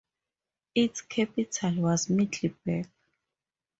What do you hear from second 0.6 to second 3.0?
Its capital was Middelburg.